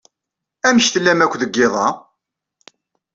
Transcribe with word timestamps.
Amek 0.67 0.85
tellam 0.89 1.19
akk 1.25 1.33
deg 1.41 1.51
yiḍ-a? 1.57 1.87